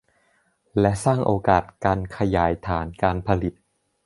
[0.79, 3.53] และสร้างโอกาสการขยายฐานการผลิต